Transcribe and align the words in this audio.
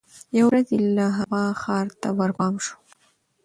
یوه 0.37 0.47
ورځ 0.49 0.67
یې 0.73 0.79
له 0.97 1.05
هوا 1.17 1.43
ښار 1.61 1.87
ته 2.01 2.07
ورپام 2.19 2.53
سو 2.65 2.75